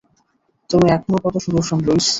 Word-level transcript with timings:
তুমি 0.69 0.87
এখনও 0.91 1.17
কত 1.25 1.35
সুদর্শন, 1.45 1.77
লুইস। 1.85 2.07